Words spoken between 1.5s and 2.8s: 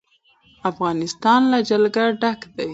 له جلګه ډک دی.